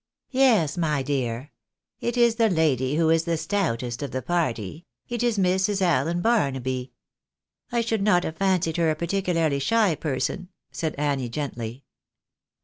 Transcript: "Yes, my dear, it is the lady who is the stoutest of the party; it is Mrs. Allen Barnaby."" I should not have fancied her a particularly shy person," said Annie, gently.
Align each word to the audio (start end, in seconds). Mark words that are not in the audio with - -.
"Yes, 0.31 0.77
my 0.79 1.03
dear, 1.03 1.51
it 1.99 2.17
is 2.17 2.37
the 2.37 2.49
lady 2.49 2.95
who 2.95 3.11
is 3.11 3.25
the 3.25 3.37
stoutest 3.37 4.01
of 4.01 4.09
the 4.09 4.23
party; 4.23 4.87
it 5.07 5.21
is 5.21 5.37
Mrs. 5.37 5.79
Allen 5.79 6.21
Barnaby."" 6.23 6.91
I 7.71 7.81
should 7.81 8.01
not 8.01 8.23
have 8.23 8.37
fancied 8.37 8.77
her 8.77 8.89
a 8.89 8.95
particularly 8.95 9.59
shy 9.59 9.93
person," 9.93 10.49
said 10.71 10.95
Annie, 10.97 11.29
gently. 11.29 11.83